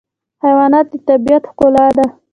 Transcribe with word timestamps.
حیوانات 0.43 0.85
د 0.91 0.93
طبیعت 1.07 1.43
ښکلا 1.51 1.87
ده. 1.97 2.05